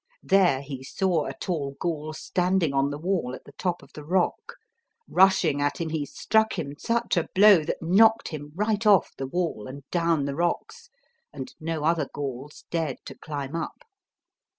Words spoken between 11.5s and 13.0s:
no other Gauls dared